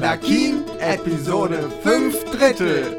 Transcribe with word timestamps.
Keen, 0.00 0.62
Episode 0.78 1.70
5 1.82 2.24
Drittel. 2.30 2.98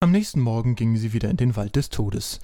Am 0.00 0.10
nächsten 0.10 0.40
Morgen 0.40 0.74
gingen 0.76 0.96
sie 0.96 1.14
wieder 1.14 1.30
in 1.30 1.38
den 1.38 1.56
Wald 1.56 1.74
des 1.74 1.88
Todes. 1.88 2.38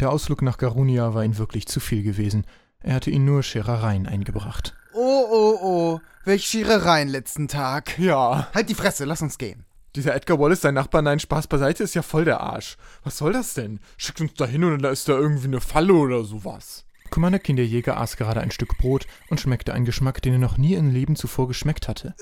Der 0.00 0.10
Ausflug 0.10 0.42
nach 0.42 0.58
Garunia 0.58 1.14
war 1.14 1.24
ihnen 1.24 1.38
wirklich 1.38 1.66
zu 1.66 1.78
viel 1.78 2.02
gewesen. 2.02 2.44
Er 2.80 2.94
hatte 2.96 3.10
ihnen 3.10 3.24
nur 3.24 3.44
Scherereien 3.44 4.06
eingebracht. 4.08 4.74
Oh, 4.92 5.24
oh, 5.30 5.58
oh. 5.62 6.00
Welch 6.24 6.44
Scherereien 6.46 7.08
letzten 7.08 7.46
Tag. 7.46 7.96
Ja, 7.98 8.48
Halt 8.52 8.68
die 8.68 8.74
Fresse, 8.74 9.04
lass 9.04 9.22
uns 9.22 9.38
gehen. 9.38 9.64
dieser 9.94 10.14
Edgar 10.14 10.40
Wallace, 10.40 10.62
sein 10.62 10.74
Nachbar, 10.74 11.00
nein, 11.02 11.20
Spaß 11.20 11.46
beiseite, 11.46 11.84
ist 11.84 11.94
ja 11.94 12.02
voll 12.02 12.24
der 12.24 12.40
Arsch. 12.40 12.76
Was 13.04 13.18
soll 13.18 13.32
das 13.32 13.54
denn? 13.54 13.78
Schickt 13.98 14.20
uns 14.20 14.34
da 14.34 14.46
hin 14.46 14.64
und 14.64 14.82
da 14.82 14.90
ist 14.90 15.08
da 15.08 15.12
irgendwie 15.12 15.46
eine 15.46 15.60
Falle 15.60 15.94
oder 15.94 16.24
sowas. 16.24 16.84
Commander 17.10 17.38
Kinderjäger 17.38 17.98
aß 17.98 18.16
gerade 18.16 18.40
ein 18.40 18.50
Stück 18.50 18.76
Brot 18.78 19.06
und 19.30 19.40
schmeckte 19.40 19.72
einen 19.74 19.84
Geschmack, 19.84 20.22
den 20.22 20.34
er 20.34 20.38
noch 20.40 20.58
nie 20.58 20.74
im 20.74 20.90
Leben 20.90 21.14
zuvor 21.16 21.48
geschmeckt 21.48 21.86
hatte. 21.88 22.14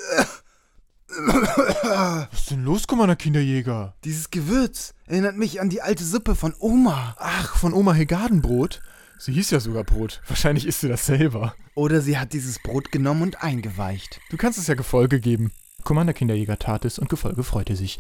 Was 1.08 2.28
ist 2.32 2.50
denn 2.50 2.64
los, 2.64 2.86
Commander 2.86 3.16
Kinderjäger? 3.16 3.94
Dieses 4.04 4.30
Gewürz 4.30 4.94
erinnert 5.06 5.36
mich 5.36 5.60
an 5.60 5.70
die 5.70 5.80
alte 5.80 6.04
Suppe 6.04 6.34
von 6.34 6.54
Oma. 6.58 7.16
Ach, 7.18 7.56
von 7.56 7.72
Oma 7.72 7.94
Hilgardenbrot? 7.94 8.80
Sie 9.18 9.32
hieß 9.32 9.50
ja 9.50 9.58
sogar 9.58 9.84
Brot. 9.84 10.20
Wahrscheinlich 10.28 10.66
isst 10.66 10.80
sie 10.80 10.88
das 10.88 11.06
selber. 11.06 11.54
Oder 11.74 12.00
sie 12.00 12.18
hat 12.18 12.32
dieses 12.32 12.60
Brot 12.62 12.92
genommen 12.92 13.22
und 13.22 13.42
eingeweicht. 13.42 14.20
Du 14.30 14.36
kannst 14.36 14.58
es 14.58 14.68
ja 14.68 14.74
Gefolge 14.74 15.18
geben. 15.18 15.50
Commander 15.82 16.12
Kinderjäger 16.12 16.58
tat 16.58 16.84
es 16.84 16.98
und 16.98 17.08
Gefolge 17.08 17.42
freute 17.42 17.74
sich. 17.74 17.98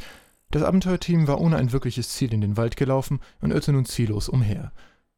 Das 0.50 0.62
Abenteuerteam 0.62 1.26
war 1.26 1.40
ohne 1.40 1.56
ein 1.56 1.72
wirkliches 1.72 2.10
Ziel 2.10 2.32
in 2.32 2.40
den 2.40 2.56
Wald 2.56 2.76
gelaufen 2.76 3.20
und 3.40 3.50
irrte 3.50 3.72
nun 3.72 3.84
ziellos 3.84 4.28
umher. 4.28 4.72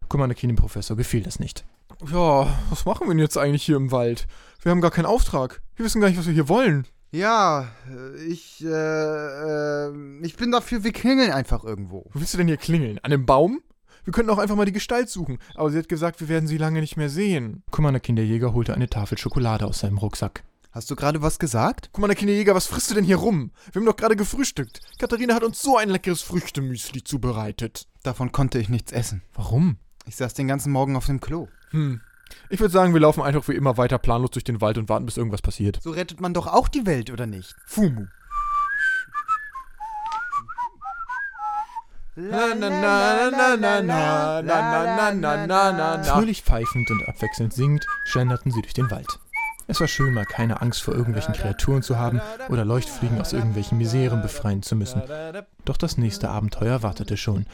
Commander 0.08 0.34
Keen 0.34 0.48
dem 0.48 0.56
Professor 0.56 0.96
gefiel 0.96 1.22
das 1.22 1.38
nicht. 1.38 1.64
Ja, 2.10 2.58
was 2.70 2.84
machen 2.84 3.06
wir 3.06 3.10
denn 3.10 3.18
jetzt 3.18 3.36
eigentlich 3.36 3.62
hier 3.62 3.76
im 3.76 3.92
Wald? 3.92 4.26
Wir 4.62 4.70
haben 4.70 4.80
gar 4.80 4.90
keinen 4.90 5.06
Auftrag. 5.06 5.60
Wir 5.76 5.84
wissen 5.84 6.00
gar 6.00 6.08
nicht, 6.08 6.18
was 6.18 6.26
wir 6.26 6.32
hier 6.32 6.48
wollen. 6.48 6.86
Ja, 7.12 7.68
äh, 7.88 8.22
ich, 8.24 8.64
äh, 8.64 8.68
äh, 8.68 9.92
ich 10.22 10.36
bin 10.36 10.52
dafür, 10.52 10.84
wir 10.84 10.92
klingeln 10.92 11.32
einfach 11.32 11.64
irgendwo. 11.64 12.06
Wo 12.12 12.20
willst 12.20 12.34
du 12.34 12.38
denn 12.38 12.46
hier 12.46 12.56
klingeln? 12.56 12.98
An 12.98 13.12
einem 13.12 13.26
Baum? 13.26 13.62
Wir 14.04 14.12
könnten 14.12 14.30
auch 14.30 14.38
einfach 14.38 14.56
mal 14.56 14.64
die 14.64 14.72
Gestalt 14.72 15.10
suchen, 15.10 15.38
aber 15.56 15.70
sie 15.70 15.78
hat 15.78 15.88
gesagt, 15.88 16.20
wir 16.20 16.28
werden 16.28 16.46
sie 16.46 16.56
lange 16.56 16.80
nicht 16.80 16.96
mehr 16.96 17.10
sehen. 17.10 17.62
Commander 17.70 18.00
Kinderjäger 18.00 18.54
holte 18.54 18.74
eine 18.74 18.88
Tafel 18.88 19.18
Schokolade 19.18 19.66
aus 19.66 19.80
seinem 19.80 19.98
Rucksack. 19.98 20.44
Hast 20.72 20.88
du 20.90 20.96
gerade 20.96 21.20
was 21.20 21.40
gesagt? 21.40 21.90
Der 21.96 22.14
Kinderjäger, 22.14 22.54
was 22.54 22.66
frisst 22.66 22.90
du 22.90 22.94
denn 22.94 23.04
hier 23.04 23.16
rum? 23.16 23.50
Wir 23.72 23.80
haben 23.80 23.86
doch 23.86 23.96
gerade 23.96 24.14
gefrühstückt. 24.14 24.80
Katharina 24.98 25.34
hat 25.34 25.42
uns 25.42 25.60
so 25.60 25.76
ein 25.76 25.90
leckeres 25.90 26.22
Früchtemüsli 26.22 27.02
zubereitet. 27.02 27.88
Davon 28.04 28.30
konnte 28.30 28.60
ich 28.60 28.68
nichts 28.68 28.92
essen. 28.92 29.22
Warum? 29.34 29.78
Ich 30.06 30.14
saß 30.16 30.34
den 30.34 30.46
ganzen 30.46 30.70
Morgen 30.70 30.96
auf 30.96 31.06
dem 31.06 31.20
Klo. 31.20 31.48
Hm. 31.70 32.00
Ich 32.48 32.60
würde 32.60 32.72
sagen, 32.72 32.92
wir 32.92 33.00
laufen 33.00 33.22
einfach 33.22 33.46
wie 33.48 33.54
immer 33.54 33.76
weiter 33.76 33.98
planlos 33.98 34.30
durch 34.30 34.44
den 34.44 34.60
Wald 34.60 34.78
und 34.78 34.88
warten, 34.88 35.06
bis 35.06 35.16
irgendwas 35.16 35.42
passiert. 35.42 35.80
So 35.82 35.90
rettet 35.90 36.20
man 36.20 36.34
doch 36.34 36.46
auch 36.46 36.68
die 36.68 36.86
Welt, 36.86 37.10
oder 37.10 37.26
nicht? 37.26 37.54
Fumu. 37.66 38.06
Fröhlich 46.04 46.42
pfeifend 46.42 46.90
und 46.90 47.08
abwechselnd 47.08 47.52
singend 47.52 47.86
schlenderten 48.04 48.50
sie 48.50 48.60
durch 48.62 48.74
den 48.74 48.90
Wald. 48.90 49.18
Es 49.68 49.80
war 49.80 49.86
schön, 49.86 50.12
mal 50.12 50.24
keine 50.24 50.60
Angst 50.60 50.82
vor 50.82 50.94
irgendwelchen 50.94 51.32
Kreaturen 51.32 51.82
zu 51.82 51.96
haben 51.96 52.20
oder 52.48 52.64
Leuchtfliegen 52.64 53.20
aus 53.20 53.32
irgendwelchen 53.32 53.78
Miseren 53.78 54.20
befreien 54.20 54.64
zu 54.64 54.74
müssen. 54.74 55.00
Doch 55.64 55.76
das 55.76 55.96
nächste 55.96 56.28
Abenteuer 56.28 56.82
wartete 56.82 57.16
schon. 57.16 57.46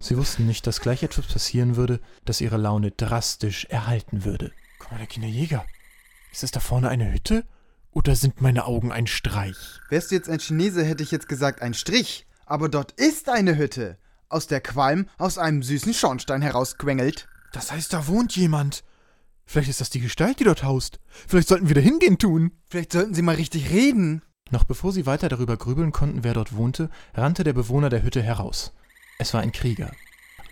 Sie 0.00 0.16
wussten 0.16 0.46
nicht, 0.46 0.66
dass 0.66 0.80
gleich 0.80 1.02
etwas 1.02 1.26
passieren 1.26 1.76
würde, 1.76 2.00
das 2.24 2.40
ihre 2.40 2.56
Laune 2.56 2.90
drastisch 2.90 3.64
erhalten 3.66 4.24
würde. 4.24 4.52
Guck 4.78 4.92
mal, 4.92 4.98
der 4.98 5.06
Kinderjäger. 5.06 5.64
Ist 6.32 6.42
das 6.42 6.50
da 6.50 6.60
vorne 6.60 6.88
eine 6.88 7.12
Hütte? 7.12 7.44
Oder 7.92 8.14
sind 8.14 8.42
meine 8.42 8.66
Augen 8.66 8.92
ein 8.92 9.06
Streich? 9.06 9.80
Wärst 9.88 10.10
du 10.10 10.16
jetzt 10.16 10.28
ein 10.28 10.38
Chinese, 10.38 10.84
hätte 10.84 11.02
ich 11.02 11.10
jetzt 11.10 11.28
gesagt 11.28 11.62
ein 11.62 11.72
Strich. 11.72 12.26
Aber 12.44 12.68
dort 12.68 12.92
ist 12.92 13.28
eine 13.28 13.56
Hütte, 13.56 13.98
aus 14.28 14.46
der 14.46 14.60
Qualm 14.60 15.08
aus 15.18 15.38
einem 15.38 15.62
süßen 15.62 15.94
Schornstein 15.94 16.42
herausquengelt. 16.42 17.26
Das 17.52 17.72
heißt, 17.72 17.92
da 17.92 18.06
wohnt 18.06 18.36
jemand. 18.36 18.84
Vielleicht 19.46 19.70
ist 19.70 19.80
das 19.80 19.90
die 19.90 20.00
Gestalt, 20.00 20.40
die 20.40 20.44
dort 20.44 20.62
haust. 20.62 21.00
Vielleicht 21.26 21.48
sollten 21.48 21.68
wir 21.68 21.74
da 21.74 21.80
hingehen 21.80 22.18
tun. 22.18 22.52
Vielleicht 22.68 22.92
sollten 22.92 23.14
sie 23.14 23.22
mal 23.22 23.36
richtig 23.36 23.70
reden. 23.70 24.22
Noch 24.50 24.64
bevor 24.64 24.92
sie 24.92 25.06
weiter 25.06 25.28
darüber 25.28 25.56
grübeln 25.56 25.90
konnten, 25.90 26.22
wer 26.22 26.34
dort 26.34 26.54
wohnte, 26.54 26.90
rannte 27.14 27.44
der 27.44 27.52
Bewohner 27.52 27.88
der 27.88 28.02
Hütte 28.02 28.22
heraus. 28.22 28.72
Es 29.18 29.32
war 29.34 29.40
ein 29.40 29.52
Krieger. 29.52 29.90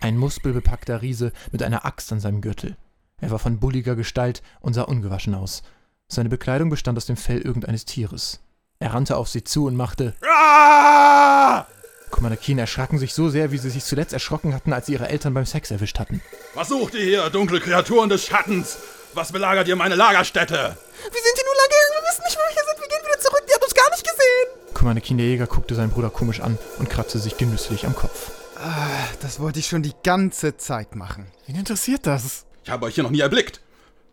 Ein 0.01 0.17
muskelbepackter 0.17 1.01
Riese 1.01 1.31
mit 1.51 1.63
einer 1.63 1.85
Axt 1.85 2.11
an 2.11 2.19
seinem 2.19 2.41
Gürtel. 2.41 2.75
Er 3.21 3.31
war 3.31 3.39
von 3.39 3.59
bulliger 3.59 3.95
Gestalt 3.95 4.41
und 4.59 4.73
sah 4.73 4.83
ungewaschen 4.83 5.35
aus. 5.35 5.63
Seine 6.07 6.29
Bekleidung 6.29 6.69
bestand 6.69 6.97
aus 6.97 7.05
dem 7.05 7.17
Fell 7.17 7.41
irgendeines 7.41 7.85
Tieres. 7.85 8.41
Er 8.79 8.93
rannte 8.93 9.17
auf 9.17 9.29
sie 9.29 9.43
zu 9.43 9.65
und 9.65 9.75
machte 9.75 10.15
Ah! 10.27 11.65
Commander 12.11 12.37
Keen 12.37 12.59
erschraken 12.59 12.97
sich 12.99 13.13
so 13.13 13.29
sehr, 13.29 13.51
wie 13.51 13.57
sie 13.57 13.69
sich 13.69 13.83
zuletzt 13.83 14.13
erschrocken 14.13 14.53
hatten, 14.53 14.73
als 14.73 14.85
sie 14.85 14.93
ihre 14.93 15.09
Eltern 15.09 15.33
beim 15.33 15.45
Sex 15.45 15.71
erwischt 15.71 15.99
hatten. 15.99 16.21
Was 16.53 16.69
sucht 16.69 16.93
ihr 16.93 17.03
hier, 17.03 17.29
dunkle 17.29 17.59
Kreaturen 17.59 18.09
des 18.09 18.25
Schattens? 18.25 18.77
Was 19.13 19.31
belagert 19.31 19.67
ihr 19.67 19.75
meine 19.75 19.95
Lagerstätte? 19.95 20.53
Wir 20.53 21.21
sind 21.21 21.35
hier 21.35 21.45
nur 21.45 21.55
lange, 21.55 21.75
wir 21.93 22.09
wissen 22.09 22.23
nicht, 22.25 22.37
wo 22.37 22.41
wir 22.41 22.53
hier 22.53 22.63
sind. 22.67 22.81
Wir 22.81 22.87
gehen 22.87 23.05
wieder 23.05 23.19
zurück, 23.19 23.43
die 23.47 23.53
haben 23.53 23.63
uns 23.63 23.73
gar 23.73 23.89
nicht 23.91 24.03
gesehen. 24.03 24.73
Commander 24.73 25.01
Keen 25.01 25.17
der 25.17 25.27
Jäger 25.27 25.47
guckte 25.47 25.75
seinen 25.75 25.91
Bruder 25.91 26.09
komisch 26.09 26.41
an 26.41 26.57
und 26.79 26.89
kratzte 26.89 27.19
sich 27.19 27.37
genüsslich 27.37 27.85
am 27.85 27.95
Kopf. 27.95 28.31
Ah, 28.55 29.07
das 29.21 29.39
wollte 29.39 29.59
ich 29.59 29.67
schon 29.67 29.83
die 29.83 29.93
ganze 30.03 30.57
Zeit 30.57 30.95
machen. 30.95 31.27
Wen 31.45 31.55
interessiert 31.57 32.07
das? 32.07 32.45
Ich 32.63 32.69
habe 32.69 32.85
euch 32.85 32.95
hier 32.95 33.03
noch 33.03 33.11
nie 33.11 33.19
erblickt. 33.19 33.61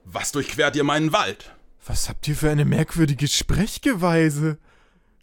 Was 0.04 0.32
durchquert 0.32 0.74
ihr 0.76 0.84
meinen 0.84 1.12
Wald? 1.12 1.54
Was 1.86 2.08
habt 2.08 2.26
ihr 2.28 2.36
für 2.36 2.50
eine 2.50 2.64
merkwürdige 2.64 3.28
Sprechgeweise? 3.28 4.58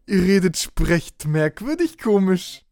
Ihr 0.07 0.23
redet, 0.23 0.57
sprecht 0.57 1.25
merkwürdig 1.25 1.97
komisch. 1.97 2.63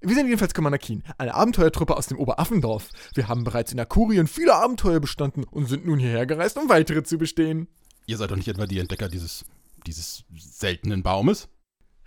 Wir 0.00 0.14
sind 0.14 0.26
jedenfalls 0.26 0.54
Commander 0.54 0.78
Keen, 0.78 1.02
eine 1.18 1.34
Abenteuertruppe 1.34 1.96
aus 1.96 2.06
dem 2.06 2.18
Oberaffendorf. 2.18 2.88
Wir 3.14 3.28
haben 3.28 3.44
bereits 3.44 3.72
in 3.72 3.80
Akurien 3.80 4.26
viele 4.26 4.54
Abenteuer 4.54 4.98
bestanden 4.98 5.44
und 5.44 5.66
sind 5.66 5.84
nun 5.84 5.98
hierher 5.98 6.24
gereist, 6.24 6.56
um 6.56 6.70
weitere 6.70 7.02
zu 7.02 7.18
bestehen. 7.18 7.68
Ihr 8.06 8.16
seid 8.16 8.30
doch 8.30 8.36
nicht 8.36 8.48
etwa 8.48 8.66
die 8.66 8.78
Entdecker 8.78 9.08
dieses, 9.08 9.44
dieses 9.86 10.24
seltenen 10.34 11.02
Baumes? 11.02 11.48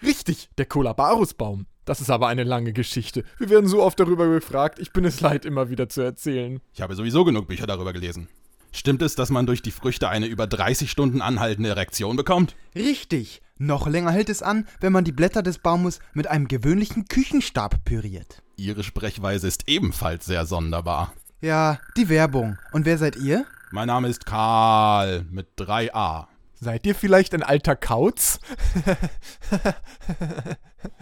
Richtig, 0.01 0.49
der 0.57 0.65
Kolabarusbaum. 0.65 1.67
Das 1.85 1.99
ist 1.99 2.09
aber 2.09 2.27
eine 2.27 2.44
lange 2.44 2.73
Geschichte. 2.73 3.23
Wir 3.38 3.49
werden 3.49 3.67
so 3.67 3.83
oft 3.83 3.99
darüber 3.99 4.27
gefragt, 4.27 4.79
ich 4.79 4.94
bin 4.94 5.06
es 5.06 5.19
leid, 5.21 5.45
immer 5.45 5.69
wieder 5.69 5.89
zu 5.89 6.01
erzählen. 6.01 6.62
Ich 6.74 6.81
habe 6.81 6.95
sowieso 6.95 7.25
genug 7.25 7.47
Bücher 7.47 7.68
darüber 7.68 7.94
gelesen. 7.94 8.30
Stimmt 8.71 9.01
es, 9.01 9.15
dass 9.15 9.30
man 9.30 9.45
durch 9.45 9.62
die 9.62 9.71
Früchte 9.71 10.09
eine 10.09 10.25
über 10.25 10.47
30 10.47 10.89
Stunden 10.89 11.21
anhaltende 11.21 11.69
Erektion 11.69 12.15
bekommt? 12.15 12.56
Richtig. 12.75 13.41
Noch 13.59 13.85
länger 13.85 14.12
hält 14.12 14.30
es 14.30 14.41
an, 14.41 14.68
wenn 14.80 14.91
man 14.91 15.03
die 15.03 15.12
Blätter 15.12 15.44
des 15.44 15.59
Baumes 15.59 16.00
mit 16.13 16.27
einem 16.27 16.47
gewöhnlichen 16.47 17.07
Küchenstab 17.07 17.85
püriert. 17.85 18.41
Ihre 18.56 18.83
Sprechweise 18.83 19.47
ist 19.47 19.68
ebenfalls 19.68 20.25
sehr 20.25 20.45
sonderbar. 20.45 21.13
Ja, 21.39 21.80
die 21.97 22.09
Werbung. 22.09 22.57
Und 22.71 22.85
wer 22.85 22.97
seid 22.97 23.15
ihr? 23.15 23.45
Mein 23.71 23.88
Name 23.88 24.07
ist 24.07 24.25
Karl 24.25 25.25
mit 25.30 25.47
3a. 25.57 26.27
Seid 26.63 26.86
ihr 26.86 26.95
vielleicht 26.95 27.33
ein 27.33 27.44
alter 27.44 27.75
Kauz? 27.75 28.39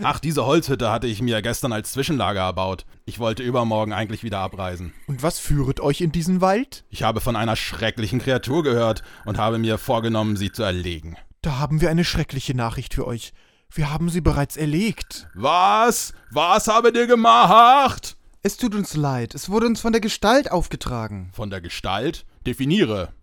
Ach, 0.02 0.20
diese 0.20 0.44
Holzhütte 0.48 0.92
hatte 0.92 1.06
ich 1.06 1.22
mir 1.22 1.44
gestern 1.44 1.72
als 1.72 1.92
Zwischenlager 1.92 2.42
erbaut. 2.42 2.88
Ich 3.06 3.20
wollte 3.20 3.44
übermorgen 3.44 3.94
eigentlich 3.94 4.24
wieder 4.24 4.40
abreisen. 4.40 4.92
Und 5.06 5.22
was 5.22 5.38
führet 5.38 5.80
euch 5.80 6.02
in 6.02 6.12
diesen 6.12 6.42
Wald? 6.42 6.84
Ich 6.90 7.04
habe 7.04 7.22
von 7.22 7.36
einer 7.36 7.56
schrecklichen 7.56 8.20
Kreatur 8.20 8.64
gehört 8.64 9.04
und 9.24 9.38
habe 9.38 9.60
mir 9.60 9.78
vorgenommen, 9.78 10.36
sie 10.36 10.52
zu 10.52 10.64
erlegen. 10.64 11.16
Da 11.44 11.60
haben 11.60 11.80
wir 11.80 11.92
eine 11.92 12.06
schreckliche 12.06 12.56
Nachricht 12.56 12.96
für 12.96 13.06
euch. 13.06 13.32
Wir 13.70 13.92
haben 13.92 14.10
sie 14.10 14.22
bereits 14.22 14.58
erlegt. 14.58 15.28
Was? 15.36 16.14
Was 16.32 16.68
habe 16.70 16.90
ihr 16.90 17.06
gemacht? 17.06 18.18
Es 18.42 18.58
tut 18.58 18.74
uns 18.74 18.96
leid, 18.96 19.36
es 19.36 19.48
wurde 19.50 19.68
uns 19.68 19.80
von 19.80 19.92
der 19.92 20.02
Gestalt 20.02 20.52
aufgetragen. 20.52 21.30
Von 21.34 21.52
der 21.52 21.62
Gestalt? 21.62 22.26
Definiere. 22.48 23.14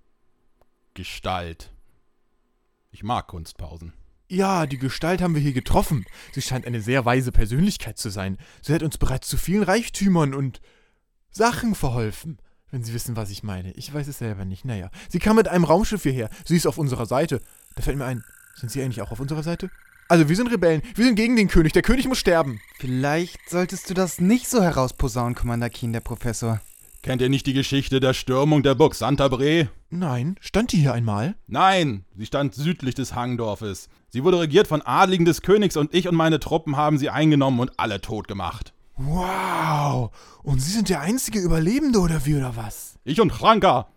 Gestalt. 0.94 1.72
Ich 2.98 3.04
mag 3.04 3.28
Kunstpausen. 3.28 3.92
Ja, 4.26 4.66
die 4.66 4.76
Gestalt 4.76 5.22
haben 5.22 5.36
wir 5.36 5.40
hier 5.40 5.52
getroffen. 5.52 6.04
Sie 6.32 6.42
scheint 6.42 6.66
eine 6.66 6.80
sehr 6.80 7.04
weise 7.04 7.30
Persönlichkeit 7.30 7.96
zu 7.96 8.10
sein. 8.10 8.38
Sie 8.60 8.74
hat 8.74 8.82
uns 8.82 8.98
bereits 8.98 9.28
zu 9.28 9.36
vielen 9.36 9.62
Reichtümern 9.62 10.34
und 10.34 10.60
Sachen 11.30 11.76
verholfen. 11.76 12.38
Wenn 12.72 12.82
Sie 12.82 12.92
wissen, 12.92 13.14
was 13.14 13.30
ich 13.30 13.44
meine. 13.44 13.70
Ich 13.74 13.94
weiß 13.94 14.08
es 14.08 14.18
selber 14.18 14.44
nicht. 14.44 14.64
Naja. 14.64 14.90
Sie 15.08 15.20
kam 15.20 15.36
mit 15.36 15.46
einem 15.46 15.62
Raumschiff 15.62 16.02
hierher. 16.02 16.28
Sie 16.44 16.56
ist 16.56 16.66
auf 16.66 16.76
unserer 16.76 17.06
Seite. 17.06 17.40
Da 17.76 17.82
fällt 17.82 17.98
mir 17.98 18.04
ein, 18.04 18.24
sind 18.56 18.72
Sie 18.72 18.82
eigentlich 18.82 19.00
auch 19.00 19.12
auf 19.12 19.20
unserer 19.20 19.44
Seite? 19.44 19.70
Also, 20.08 20.28
wir 20.28 20.34
sind 20.34 20.50
Rebellen. 20.50 20.82
Wir 20.96 21.04
sind 21.04 21.14
gegen 21.14 21.36
den 21.36 21.46
König. 21.46 21.74
Der 21.74 21.82
König 21.82 22.08
muss 22.08 22.18
sterben. 22.18 22.60
Vielleicht 22.80 23.38
solltest 23.48 23.88
du 23.90 23.94
das 23.94 24.20
nicht 24.20 24.48
so 24.48 24.60
herausposaunen, 24.60 25.36
Commander 25.36 25.70
Keen, 25.70 25.92
der 25.92 26.00
Professor. 26.00 26.60
Kennt 27.02 27.22
ihr 27.22 27.28
nicht 27.28 27.46
die 27.46 27.52
Geschichte 27.52 28.00
der 28.00 28.12
Stürmung 28.12 28.62
der 28.62 28.74
Burg 28.74 28.94
Santabre? 28.94 29.68
Nein, 29.88 30.36
stand 30.40 30.72
die 30.72 30.78
hier 30.78 30.92
einmal? 30.92 31.36
Nein, 31.46 32.04
sie 32.16 32.26
stand 32.26 32.54
südlich 32.54 32.94
des 32.94 33.14
Hangdorfes. 33.14 33.88
Sie 34.08 34.24
wurde 34.24 34.40
regiert 34.40 34.66
von 34.66 34.82
Adligen 34.82 35.24
des 35.24 35.42
Königs 35.42 35.76
und 35.76 35.94
ich 35.94 36.08
und 36.08 36.16
meine 36.16 36.40
Truppen 36.40 36.76
haben 36.76 36.98
sie 36.98 37.08
eingenommen 37.08 37.60
und 37.60 37.78
alle 37.78 38.00
tot 38.00 38.26
gemacht. 38.26 38.72
Wow. 38.96 40.10
Und 40.42 40.60
Sie 40.60 40.72
sind 40.72 40.88
der 40.88 41.00
einzige 41.00 41.38
Überlebende 41.38 42.00
oder 42.00 42.26
wie 42.26 42.34
oder 42.34 42.56
was? 42.56 42.98
Ich 43.04 43.20
und 43.20 43.32
Chranka. 43.32 43.88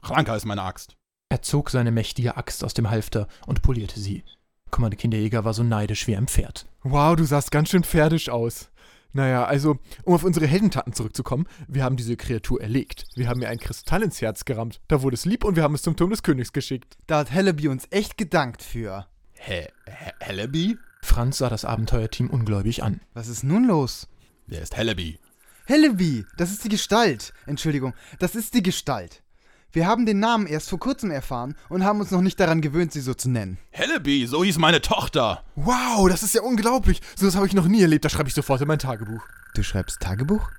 Chranka 0.00 0.34
ist 0.34 0.46
meine 0.46 0.62
Axt. 0.62 0.96
Er 1.28 1.42
zog 1.42 1.70
seine 1.70 1.90
mächtige 1.90 2.38
Axt 2.38 2.64
aus 2.64 2.72
dem 2.72 2.88
Halfter 2.88 3.28
und 3.46 3.60
polierte 3.60 4.00
sie. 4.00 4.24
Kommande 4.70 4.96
Kinderjäger 4.96 5.44
war 5.44 5.52
so 5.52 5.62
neidisch 5.62 6.06
wie 6.06 6.16
ein 6.16 6.26
Pferd. 6.26 6.66
Wow, 6.82 7.16
du 7.16 7.24
sahst 7.24 7.50
ganz 7.50 7.68
schön 7.68 7.84
pferdisch 7.84 8.30
aus. 8.30 8.70
Naja, 9.12 9.44
also, 9.44 9.78
um 10.04 10.14
auf 10.14 10.24
unsere 10.24 10.46
Heldentaten 10.46 10.92
zurückzukommen, 10.92 11.46
wir 11.68 11.82
haben 11.84 11.96
diese 11.96 12.16
Kreatur 12.16 12.60
erlegt. 12.60 13.04
Wir 13.16 13.28
haben 13.28 13.42
ihr 13.42 13.48
ein 13.48 13.58
Kristall 13.58 14.02
ins 14.02 14.20
Herz 14.22 14.44
gerammt. 14.44 14.80
Da 14.88 15.02
wurde 15.02 15.14
es 15.14 15.24
lieb 15.24 15.44
und 15.44 15.56
wir 15.56 15.62
haben 15.62 15.74
es 15.74 15.82
zum 15.82 15.96
Turm 15.96 16.10
des 16.10 16.22
Königs 16.22 16.52
geschickt. 16.52 16.96
Da 17.06 17.18
hat 17.18 17.30
Hellaby 17.32 17.68
uns 17.68 17.86
echt 17.90 18.16
gedankt 18.16 18.62
für. 18.62 19.06
Hä? 19.34 19.66
Hä- 19.86 20.12
Hellaby? 20.20 20.76
Franz 21.02 21.38
sah 21.38 21.48
das 21.48 21.64
Abenteuerteam 21.64 22.28
ungläubig 22.30 22.82
an. 22.82 23.00
Was 23.14 23.28
ist 23.28 23.42
nun 23.42 23.64
los? 23.66 24.06
Wer 24.46 24.62
ist 24.62 24.76
Hellaby? 24.76 25.18
Hellaby, 25.66 26.24
das 26.36 26.50
ist 26.50 26.64
die 26.64 26.68
Gestalt. 26.68 27.32
Entschuldigung, 27.46 27.94
das 28.18 28.34
ist 28.34 28.54
die 28.54 28.62
Gestalt. 28.62 29.22
Wir 29.72 29.86
haben 29.86 30.04
den 30.04 30.18
Namen 30.18 30.48
erst 30.48 30.68
vor 30.68 30.80
kurzem 30.80 31.12
erfahren 31.12 31.54
und 31.68 31.84
haben 31.84 32.00
uns 32.00 32.10
noch 32.10 32.22
nicht 32.22 32.40
daran 32.40 32.60
gewöhnt, 32.60 32.92
sie 32.92 33.00
so 33.00 33.14
zu 33.14 33.30
nennen. 33.30 33.56
Hellaby, 33.70 34.26
so 34.26 34.42
hieß 34.42 34.58
meine 34.58 34.80
Tochter. 34.80 35.44
Wow, 35.54 36.08
das 36.08 36.24
ist 36.24 36.34
ja 36.34 36.42
unglaublich. 36.42 37.00
So 37.14 37.26
was 37.28 37.36
habe 37.36 37.46
ich 37.46 37.52
noch 37.52 37.68
nie 37.68 37.80
erlebt. 37.80 38.04
Das 38.04 38.10
schreibe 38.10 38.28
ich 38.28 38.34
sofort 38.34 38.60
in 38.60 38.66
mein 38.66 38.80
Tagebuch. 38.80 39.22
Du 39.54 39.62
schreibst 39.62 40.00
Tagebuch? 40.00 40.50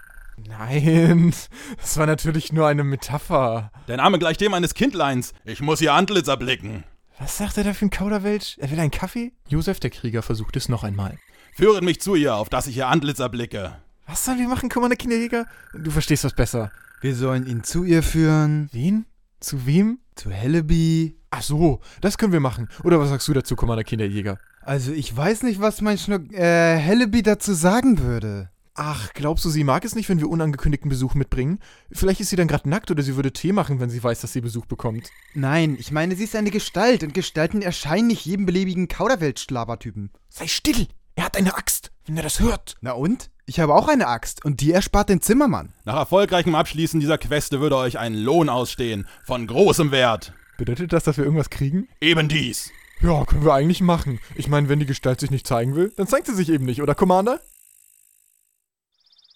Nein, 0.47 1.33
das 1.77 1.97
war 1.97 2.05
natürlich 2.05 2.53
nur 2.53 2.67
eine 2.67 2.85
Metapher. 2.85 3.71
Der 3.89 3.97
Name 3.97 4.17
gleich 4.17 4.37
dem 4.37 4.53
eines 4.53 4.75
Kindleins. 4.75 5.33
Ich 5.43 5.59
muss 5.61 5.81
ihr 5.81 5.93
Antlitz 5.93 6.29
erblicken. 6.29 6.85
Was 7.19 7.37
sagt 7.37 7.57
er 7.57 7.65
da 7.65 7.73
für 7.73 7.85
ein 7.85 7.91
Kauderwelsch? 7.91 8.57
Er 8.59 8.71
will 8.71 8.79
einen 8.79 8.91
Kaffee? 8.91 9.33
Josef 9.49 9.81
der 9.81 9.89
Krieger 9.89 10.21
versucht 10.21 10.55
es 10.55 10.69
noch 10.69 10.83
einmal. 10.83 11.17
Führet 11.53 11.83
mich 11.83 11.99
zu 11.99 12.15
ihr, 12.15 12.35
auf 12.35 12.47
dass 12.47 12.67
ich 12.67 12.77
ihr 12.77 12.87
Antlitz 12.87 13.19
erblicke. 13.19 13.75
Was 14.07 14.23
sollen 14.23 14.39
wir 14.39 14.47
machen, 14.47 14.69
Kommandant 14.69 15.01
Kinderjäger? 15.01 15.45
Du 15.73 15.91
verstehst 15.91 16.23
das 16.23 16.33
besser. 16.33 16.71
Wir 17.01 17.15
sollen 17.15 17.47
ihn 17.47 17.63
zu 17.63 17.83
ihr 17.83 18.03
führen. 18.03 18.69
Wen? 18.71 19.07
Zu 19.39 19.65
wem? 19.65 19.97
Zu 20.13 20.29
Hellaby. 20.29 21.17
Ach 21.31 21.41
so, 21.41 21.79
das 21.99 22.19
können 22.19 22.31
wir 22.31 22.39
machen. 22.39 22.69
Oder 22.83 22.99
was 22.99 23.09
sagst 23.09 23.27
du 23.27 23.33
dazu, 23.33 23.55
Kommandant 23.55 23.87
Kinderjäger? 23.87 24.37
Also 24.61 24.91
ich 24.91 25.17
weiß 25.17 25.41
nicht, 25.41 25.59
was 25.59 25.81
mein 25.81 25.97
Schnuck 25.97 26.31
äh, 26.31 26.77
Hellaby 26.77 27.23
dazu 27.23 27.55
sagen 27.55 27.97
würde. 27.97 28.51
Ach, 28.75 29.13
glaubst 29.13 29.43
du, 29.45 29.49
sie 29.49 29.63
mag 29.63 29.83
es 29.83 29.95
nicht, 29.95 30.09
wenn 30.09 30.19
wir 30.19 30.29
unangekündigten 30.29 30.89
Besuch 30.89 31.15
mitbringen? 31.15 31.57
Vielleicht 31.91 32.21
ist 32.21 32.29
sie 32.29 32.35
dann 32.35 32.47
gerade 32.47 32.69
nackt 32.69 32.91
oder 32.91 33.01
sie 33.01 33.15
würde 33.15 33.33
Tee 33.33 33.51
machen, 33.51 33.79
wenn 33.79 33.89
sie 33.89 34.03
weiß, 34.03 34.21
dass 34.21 34.33
sie 34.33 34.41
Besuch 34.41 34.67
bekommt. 34.67 35.09
Nein, 35.33 35.77
ich 35.79 35.91
meine, 35.91 36.15
sie 36.15 36.25
ist 36.25 36.35
eine 36.35 36.51
Gestalt 36.51 37.01
und 37.01 37.15
Gestalten 37.15 37.63
erscheinen 37.63 38.09
nicht 38.09 38.27
jedem 38.27 38.45
beliebigen 38.45 38.87
Kauderwelsch-Schlabertypen. 38.87 40.11
Sei 40.29 40.45
still! 40.45 40.87
Er 41.15 41.25
hat 41.25 41.35
eine 41.35 41.55
Axt, 41.55 41.91
wenn 42.05 42.15
er 42.17 42.23
das 42.23 42.39
hört. 42.39 42.75
Na 42.81 42.91
und? 42.91 43.30
Ich 43.51 43.59
habe 43.59 43.75
auch 43.75 43.89
eine 43.89 44.07
Axt 44.07 44.45
und 44.45 44.61
die 44.61 44.71
erspart 44.71 45.09
den 45.09 45.19
Zimmermann. 45.19 45.73
Nach 45.83 45.97
erfolgreichem 45.97 46.55
Abschließen 46.55 47.01
dieser 47.01 47.17
Queste 47.17 47.59
würde 47.59 47.75
euch 47.75 47.99
ein 47.99 48.13
Lohn 48.13 48.47
ausstehen. 48.47 49.09
Von 49.25 49.45
großem 49.45 49.91
Wert. 49.91 50.31
Bedeutet 50.57 50.93
das, 50.93 51.03
dass 51.03 51.17
wir 51.17 51.25
irgendwas 51.25 51.49
kriegen? 51.49 51.89
Eben 51.99 52.29
dies. 52.29 52.71
Ja, 53.01 53.25
können 53.25 53.43
wir 53.43 53.53
eigentlich 53.53 53.81
machen. 53.81 54.21
Ich 54.35 54.47
meine, 54.47 54.69
wenn 54.69 54.79
die 54.79 54.85
Gestalt 54.85 55.19
sich 55.19 55.31
nicht 55.31 55.45
zeigen 55.45 55.75
will, 55.75 55.91
dann 55.97 56.07
zeigt 56.07 56.27
sie 56.27 56.33
sich 56.33 56.47
eben 56.47 56.63
nicht, 56.63 56.81
oder 56.81 56.95
Commander? 56.95 57.41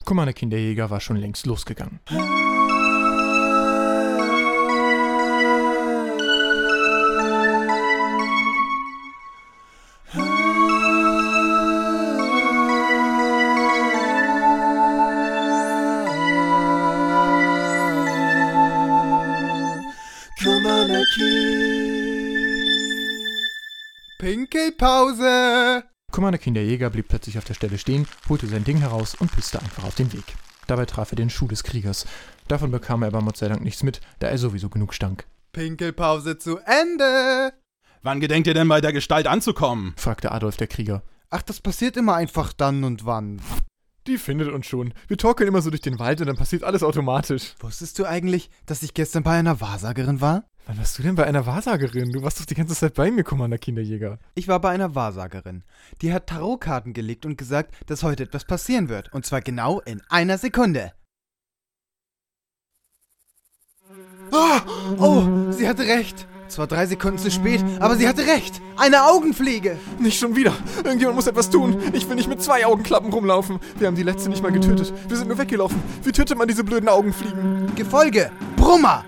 Kommande 0.06 0.34
Kinderjäger 0.34 0.90
war 0.90 1.02
schon 1.02 1.18
längst 1.18 1.46
losgegangen. 1.46 2.00
Pinkelpause! 26.26 26.26
Kommande 26.26 26.40
Kinderjäger 26.40 26.90
blieb 26.90 27.08
plötzlich 27.08 27.38
auf 27.38 27.44
der 27.44 27.54
Stelle 27.54 27.78
stehen, 27.78 28.08
holte 28.28 28.48
sein 28.48 28.64
Ding 28.64 28.78
heraus 28.78 29.14
und 29.14 29.32
pisste 29.32 29.60
einfach 29.60 29.84
auf 29.84 29.96
den 29.96 30.12
Weg. 30.12 30.24
Dabei 30.66 30.86
traf 30.86 31.12
er 31.12 31.18
den 31.18 31.30
Schuh 31.30 31.48
des 31.48 31.64
Kriegers. 31.64 32.08
Davon 32.48 32.72
bekam 32.72 33.04
er 33.04 33.10
aber 33.10 33.22
Gott 33.22 33.38
sei 33.38 33.48
Dank 33.48 33.64
nichts 33.64 33.84
mit, 33.84 34.02
da 34.20 34.28
er 34.28 34.38
sowieso 34.38 34.70
genug 34.70 34.94
stank. 34.94 35.28
Pinkelpause 35.52 36.38
zu 36.38 36.58
Ende! 36.58 37.54
Wann 38.02 38.20
gedenkt 38.20 38.48
ihr 38.48 38.54
denn 38.56 38.68
bei 38.68 38.82
der 38.82 38.94
Gestalt 38.94 39.28
anzukommen? 39.28 39.94
fragte 39.98 40.32
Adolf 40.32 40.58
der 40.58 40.68
Krieger. 40.68 41.04
Ach, 41.30 41.44
das 41.44 41.60
passiert 41.60 41.98
immer 41.98 42.16
einfach 42.16 42.54
dann 42.54 42.84
und 42.84 43.06
wann. 43.06 43.42
Die 44.08 44.18
findet 44.20 44.50
uns 44.50 44.68
schon. 44.68 44.94
Wir 45.08 45.18
torkeln 45.18 45.48
immer 45.48 45.62
so 45.62 45.72
durch 45.72 45.82
den 45.82 45.98
Wald 45.98 46.22
und 46.22 46.28
dann 46.28 46.36
passiert 46.36 46.64
alles 46.64 46.84
automatisch. 46.84 47.56
Wusstest 47.60 47.98
du 47.98 48.06
eigentlich, 48.06 48.52
dass 48.68 48.84
ich 48.84 48.94
gestern 48.94 49.24
bei 49.24 49.38
einer 49.38 49.62
Wahrsagerin 49.62 50.22
war? 50.22 50.44
Wann 50.68 50.78
warst 50.78 50.98
du 50.98 51.04
denn 51.04 51.16
bei 51.16 51.26
einer 51.26 51.46
Wahrsagerin? 51.46 52.12
Du 52.12 52.22
warst 52.22 52.40
doch 52.40 52.46
die 52.46 52.56
ganze 52.56 52.76
Zeit 52.76 52.94
bei 52.94 53.10
mir, 53.10 53.24
Commander 53.24 53.58
Kinderjäger. 53.58 54.20
Ich 54.36 54.48
war 54.48 54.60
bei 54.60 54.70
einer 54.70 54.94
Wahrsagerin. 54.94 55.64
Die 56.02 56.14
hat 56.14 56.28
Tarotkarten 56.28 56.94
gelegt 56.94 57.26
und 57.26 57.38
gesagt, 57.38 57.76
dass 57.88 58.04
heute 58.04 58.24
etwas 58.24 58.46
passieren 58.46 58.90
wird. 58.90 59.12
Und 59.12 59.26
zwar 59.26 59.42
genau 59.42 59.80
in 59.82 60.02
einer 60.10 60.38
Sekunde. 60.38 60.94
Ah! 64.32 64.62
Oh, 64.98 65.52
sie 65.52 65.68
hatte 65.68 65.84
recht. 65.84 66.28
Zwar 66.56 66.68
drei 66.68 66.86
Sekunden 66.86 67.18
zu 67.18 67.30
spät, 67.30 67.62
aber 67.82 67.98
sie 67.98 68.08
hatte 68.08 68.26
recht. 68.26 68.62
Eine 68.78 69.04
Augenpflege. 69.04 69.78
Nicht 70.00 70.18
schon 70.18 70.38
wieder. 70.38 70.54
Irgendjemand 70.86 71.18
muss 71.18 71.28
etwas 71.28 71.50
tun. 71.50 71.76
Ich 71.92 72.08
will 72.08 72.16
nicht 72.16 72.30
mit 72.30 72.42
zwei 72.42 72.66
Augenklappen 72.66 73.12
rumlaufen. 73.12 73.60
Wir 73.78 73.88
haben 73.88 73.98
die 73.98 74.04
letzte 74.04 74.30
nicht 74.30 74.42
mal 74.42 74.54
getötet. 74.54 74.94
Wir 75.10 75.18
sind 75.18 75.28
nur 75.28 75.38
weggelaufen. 75.38 75.84
Wie 76.02 76.14
tötet 76.14 76.38
man 76.38 76.48
diese 76.48 76.64
blöden 76.64 76.88
Augenfliegen? 76.88 77.76
Gefolge. 77.76 78.32
Brummer. 78.56 79.04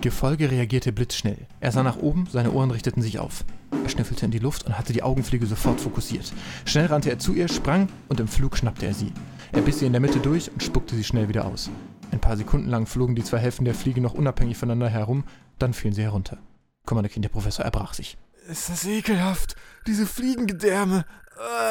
Gefolge 0.00 0.50
reagierte 0.50 0.90
blitzschnell. 0.90 1.46
Er 1.60 1.70
sah 1.70 1.84
nach 1.84 1.98
oben, 1.98 2.26
seine 2.32 2.50
Ohren 2.50 2.72
richteten 2.72 3.02
sich 3.02 3.20
auf. 3.20 3.44
Er 3.84 3.88
schnüffelte 3.88 4.24
in 4.24 4.32
die 4.32 4.40
Luft 4.40 4.66
und 4.66 4.76
hatte 4.76 4.92
die 4.92 5.04
Augenfliege 5.04 5.46
sofort 5.46 5.80
fokussiert. 5.80 6.32
Schnell 6.64 6.86
rannte 6.86 7.08
er 7.08 7.20
zu 7.20 7.34
ihr, 7.34 7.46
sprang 7.46 7.86
und 8.08 8.18
im 8.18 8.26
Flug 8.26 8.56
schnappte 8.56 8.86
er 8.86 8.94
sie. 8.94 9.12
Er 9.52 9.62
biss 9.62 9.78
sie 9.78 9.86
in 9.86 9.92
der 9.92 10.00
Mitte 10.00 10.18
durch 10.18 10.50
und 10.50 10.60
spuckte 10.60 10.96
sie 10.96 11.04
schnell 11.04 11.28
wieder 11.28 11.44
aus. 11.44 11.70
Ein 12.10 12.18
paar 12.18 12.36
Sekunden 12.36 12.68
lang 12.68 12.86
flogen 12.86 13.14
die 13.14 13.22
zwei 13.22 13.38
Hälften 13.38 13.64
der 13.64 13.76
Fliege 13.76 14.00
noch 14.00 14.14
unabhängig 14.14 14.56
voneinander 14.56 14.88
herum, 14.88 15.22
dann 15.60 15.72
fielen 15.72 15.94
sie 15.94 16.02
herunter. 16.02 16.38
Kommanderkind, 16.86 17.24
der 17.24 17.30
Professor 17.30 17.64
erbrach 17.64 17.94
sich. 17.94 18.16
Ist 18.48 18.68
das 18.68 18.84
ekelhaft. 18.84 19.56
Diese 19.86 20.06
Fliegengedärme. 20.06 21.04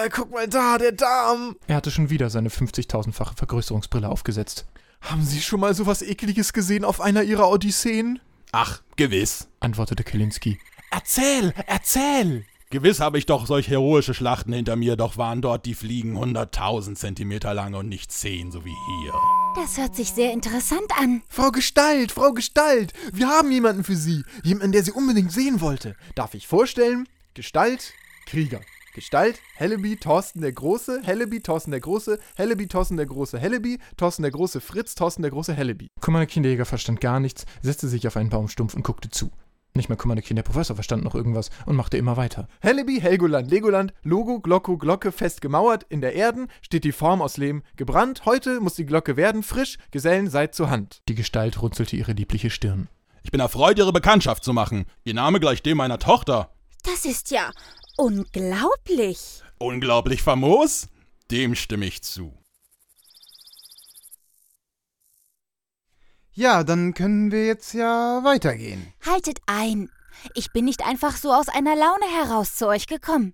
Äh, 0.03 0.09
guck 0.09 0.31
mal 0.31 0.47
da, 0.47 0.77
der 0.77 0.91
Darm. 0.91 1.55
Er 1.67 1.75
hatte 1.77 1.91
schon 1.91 2.09
wieder 2.09 2.29
seine 2.29 2.49
50.000-fache 2.49 3.37
Vergrößerungsbrille 3.37 4.09
aufgesetzt. 4.09 4.65
Haben 5.01 5.23
Sie 5.23 5.41
schon 5.41 5.59
mal 5.59 5.73
sowas 5.73 6.01
Ekeliges 6.01 6.53
gesehen 6.53 6.83
auf 6.85 6.99
einer 7.01 7.23
Ihrer 7.23 7.49
Odysseen? 7.49 8.19
Ach, 8.51 8.81
gewiss. 8.95 9.47
antwortete 9.59 10.03
Kelinski. 10.03 10.59
Erzähl, 10.91 11.53
erzähl! 11.67 12.45
Gewiss 12.73 12.99
habe 12.99 13.19
ich 13.19 13.27
doch 13.27 13.45
solch 13.45 13.67
heroische 13.67 14.15
Schlachten 14.15 14.51
hinter 14.51 14.75
mir, 14.75 14.95
doch 14.95 15.15
waren 15.15 15.43
dort 15.43 15.67
die 15.67 15.75
Fliegen 15.75 16.17
hunderttausend 16.17 16.97
Zentimeter 16.97 17.53
lang 17.53 17.75
und 17.75 17.87
nicht 17.87 18.11
zehn, 18.11 18.51
so 18.51 18.65
wie 18.65 18.73
hier. 18.99 19.13
Das 19.55 19.77
hört 19.77 19.95
sich 19.95 20.09
sehr 20.09 20.33
interessant 20.33 20.87
an. 20.99 21.21
Frau 21.27 21.51
Gestalt, 21.51 22.11
Frau 22.11 22.31
Gestalt, 22.33 22.93
wir 23.11 23.27
haben 23.27 23.51
jemanden 23.51 23.83
für 23.83 23.95
Sie. 23.95 24.23
Jemanden, 24.41 24.71
der 24.71 24.83
Sie 24.83 24.91
unbedingt 24.91 25.31
sehen 25.31 25.61
wollte. 25.61 25.95
Darf 26.15 26.33
ich 26.33 26.47
vorstellen? 26.47 27.07
Gestalt, 27.35 27.93
Krieger. 28.25 28.61
Gestalt, 28.95 29.39
Helleby, 29.53 29.97
Thorsten 29.97 30.41
der 30.41 30.53
Große, 30.53 31.01
Helleby, 31.03 31.41
Thorsten 31.41 31.69
der 31.69 31.79
Große, 31.79 32.17
Helleby, 32.35 32.67
Thorsten 32.67 32.97
der 32.97 33.05
Große, 33.05 33.37
Helleby, 33.37 33.77
Thorsten 33.97 34.23
der 34.23 34.31
Große, 34.31 34.61
Fritz, 34.61 34.95
Thorsten 34.95 35.21
der 35.21 35.29
Große, 35.29 35.53
Helleby. 35.53 35.89
Commander 36.01 36.25
Kinderjäger 36.25 36.65
verstand 36.65 37.01
gar 37.01 37.19
nichts, 37.19 37.45
setzte 37.61 37.87
sich 37.87 38.07
auf 38.07 38.17
einen 38.17 38.31
Baumstumpf 38.31 38.73
und 38.73 38.81
guckte 38.81 39.11
zu. 39.11 39.29
Nicht 39.75 39.89
mal 39.89 39.95
Commander 39.95 40.21
Kind, 40.21 40.37
der 40.37 40.43
Professor 40.43 40.75
verstand 40.75 41.03
noch 41.03 41.15
irgendwas 41.15 41.49
und 41.65 41.75
machte 41.75 41.97
immer 41.97 42.15
weiter. 42.15 42.47
Helleby, 42.61 42.99
Helgoland, 43.01 43.49
Legoland, 43.49 43.91
Logo, 44.03 44.39
Glocko, 44.39 44.77
Glocke, 44.77 45.11
fest 45.11 45.41
gemauert, 45.41 45.83
in 45.89 45.99
der 45.99 46.13
Erden 46.13 46.47
steht 46.61 46.83
die 46.83 46.91
Form 46.91 47.23
aus 47.23 47.37
Lehm 47.37 47.63
gebrannt, 47.75 48.23
heute 48.25 48.59
muss 48.59 48.75
die 48.75 48.85
Glocke 48.85 49.17
werden, 49.17 49.41
frisch, 49.41 49.79
Gesellen 49.89 50.29
seid 50.29 50.53
zur 50.53 50.69
Hand. 50.69 51.01
Die 51.09 51.15
Gestalt 51.15 51.59
runzelte 51.59 51.95
ihre 51.95 52.11
liebliche 52.11 52.51
Stirn. 52.51 52.87
Ich 53.23 53.31
bin 53.31 53.39
erfreut, 53.39 53.79
Ihre 53.79 53.93
Bekanntschaft 53.93 54.43
zu 54.43 54.53
machen. 54.53 54.85
Ihr 55.05 55.13
Name 55.13 55.39
gleich 55.39 55.63
dem 55.63 55.77
meiner 55.77 55.97
Tochter. 55.97 56.51
Das 56.83 57.05
ist 57.05 57.31
ja 57.31 57.49
unglaublich. 57.97 59.41
Unglaublich 59.57 60.21
famos? 60.21 60.89
Dem 61.31 61.55
stimme 61.55 61.85
ich 61.85 62.03
zu. 62.03 62.42
Ja, 66.35 66.63
dann 66.63 66.95
können 66.95 67.31
wir 67.31 67.45
jetzt 67.45 67.73
ja 67.73 68.21
weitergehen. 68.23 68.91
Haltet 69.05 69.39
ein. 69.45 69.89
Ich 70.33 70.51
bin 70.51 70.65
nicht 70.65 70.85
einfach 70.85 71.15
so 71.15 71.31
aus 71.31 71.47
einer 71.47 71.75
Laune 71.75 72.05
heraus 72.11 72.55
zu 72.55 72.67
euch 72.67 72.87
gekommen. 72.87 73.33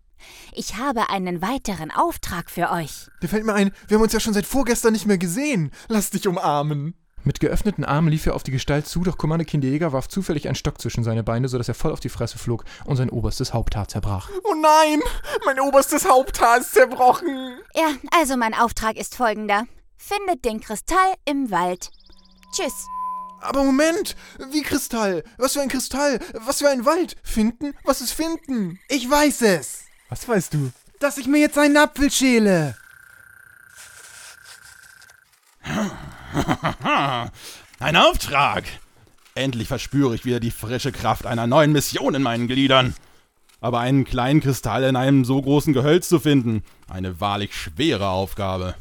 Ich 0.54 0.76
habe 0.76 1.10
einen 1.10 1.42
weiteren 1.42 1.92
Auftrag 1.92 2.50
für 2.50 2.70
euch. 2.72 3.08
Dir 3.22 3.30
fällt 3.30 3.46
mir 3.46 3.54
ein, 3.54 3.72
wir 3.88 3.96
haben 3.96 4.04
uns 4.04 4.12
ja 4.12 4.20
schon 4.20 4.34
seit 4.34 4.46
vorgestern 4.46 4.92
nicht 4.92 5.06
mehr 5.06 5.18
gesehen. 5.18 5.72
Lass 5.88 6.10
dich 6.10 6.28
umarmen. 6.28 6.94
Mit 7.24 7.40
geöffneten 7.40 7.86
Armen 7.86 8.10
lief 8.10 8.26
er 8.26 8.36
auf 8.36 8.44
die 8.44 8.52
Gestalt 8.52 8.86
zu, 8.88 9.02
doch 9.02 9.18
Commander 9.18 9.46
Kinderjäger 9.46 9.94
warf 9.94 10.10
zufällig 10.10 10.48
einen 10.48 10.56
Stock 10.56 10.82
zwischen 10.82 11.06
seine 11.06 11.24
Beine, 11.24 11.48
sodass 11.48 11.70
er 11.70 11.76
voll 11.76 11.94
auf 11.94 12.00
die 12.02 12.10
Fresse 12.10 12.38
flog 12.38 12.66
und 12.84 12.98
sein 12.98 13.10
oberstes 13.10 13.54
Haupthaar 13.54 13.88
zerbrach. 13.88 14.30
Oh 14.44 14.56
nein, 14.56 15.00
mein 15.46 15.60
oberstes 15.62 16.08
Haupthaar 16.08 16.60
ist 16.60 16.74
zerbrochen. 16.74 17.60
Ja, 17.76 17.94
also 18.18 18.36
mein 18.36 18.54
Auftrag 18.54 18.98
ist 18.98 19.16
folgender. 19.16 19.66
Findet 19.98 20.44
den 20.44 20.60
Kristall 20.60 21.14
im 21.26 21.52
Wald. 21.52 21.92
Tschüss. 22.52 22.88
Aber 23.42 23.64
Moment! 23.64 24.16
Wie 24.52 24.64
Kristall? 24.64 25.24
Was 25.38 25.54
für 25.54 25.62
ein 25.62 25.70
Kristall? 25.70 26.20
Was 26.34 26.60
für 26.60 26.70
ein 26.70 26.86
Wald? 26.86 27.16
Finden? 27.24 27.74
Was 27.84 28.02
ist 28.02 28.12
finden? 28.12 28.80
Ich 28.90 29.10
weiß 29.10 29.42
es. 29.44 29.86
Was 30.10 30.28
weißt 30.28 30.54
du? 30.54 30.72
Dass 31.00 31.18
ich 31.18 31.28
mir 31.28 31.40
jetzt 31.40 31.58
einen 31.58 31.78
Apfel 31.78 32.12
schäle. 32.12 32.76
Ein 37.80 37.96
Auftrag! 37.96 38.66
Endlich 39.36 39.68
verspüre 39.68 40.16
ich 40.16 40.26
wieder 40.26 40.40
die 40.40 40.52
frische 40.52 40.92
Kraft 40.92 41.26
einer 41.26 41.48
neuen 41.48 41.72
Mission 41.72 42.16
in 42.16 42.22
meinen 42.24 42.48
Gliedern. 42.48 42.94
Aber 43.62 43.80
einen 43.80 44.04
kleinen 44.04 44.42
Kristall 44.42 44.84
in 44.84 44.96
einem 44.96 45.24
so 45.26 45.42
großen 45.42 45.74
Gehölz 45.74 46.10
zu 46.10 46.20
finden, 46.20 46.64
eine 46.90 47.22
wahrlich 47.22 47.56
schwere 47.56 48.10
Aufgabe. 48.10 48.76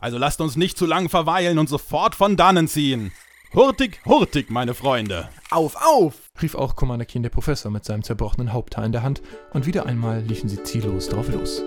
Also 0.00 0.18
lasst 0.18 0.40
uns 0.40 0.56
nicht 0.56 0.78
zu 0.78 0.86
lang 0.86 1.08
verweilen 1.08 1.58
und 1.58 1.68
sofort 1.68 2.14
von 2.14 2.36
dannen 2.36 2.68
ziehen. 2.68 3.12
Hurtig, 3.52 4.00
hurtig, 4.06 4.48
meine 4.48 4.74
Freunde. 4.74 5.28
Auf, 5.50 5.76
auf! 5.76 6.14
rief 6.40 6.54
auch 6.54 6.76
Commander 6.76 7.04
Keen 7.04 7.22
der 7.22 7.30
Professor 7.30 7.70
mit 7.70 7.84
seinem 7.84 8.02
zerbrochenen 8.04 8.52
Haupthaar 8.52 8.84
in 8.84 8.92
der 8.92 9.02
Hand, 9.02 9.22
und 9.52 9.66
wieder 9.66 9.86
einmal 9.86 10.20
liefen 10.20 10.48
sie 10.48 10.62
ziellos 10.62 11.08
drauf 11.08 11.28
los. 11.28 11.62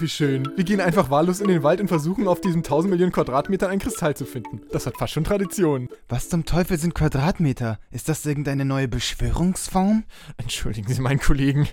Ach, 0.00 0.02
wie 0.02 0.08
schön. 0.08 0.50
Wir 0.56 0.64
gehen 0.64 0.80
einfach 0.80 1.10
wahllos 1.10 1.40
in 1.40 1.48
den 1.48 1.62
Wald 1.62 1.78
und 1.78 1.88
versuchen 1.88 2.26
auf 2.26 2.40
diesen 2.40 2.60
1000 2.60 2.90
Millionen 2.90 3.12
Quadratmetern 3.12 3.68
einen 3.70 3.82
Kristall 3.82 4.16
zu 4.16 4.24
finden. 4.24 4.62
Das 4.72 4.86
hat 4.86 4.96
fast 4.96 5.12
schon 5.12 5.24
Tradition. 5.24 5.90
Was 6.08 6.30
zum 6.30 6.46
Teufel 6.46 6.78
sind 6.78 6.94
Quadratmeter? 6.94 7.78
Ist 7.90 8.08
das 8.08 8.24
irgendeine 8.24 8.64
neue 8.64 8.88
Beschwörungsform? 8.88 10.04
Entschuldigen 10.38 10.90
Sie 10.90 11.02
meinen 11.02 11.20
Kollegen. 11.20 11.68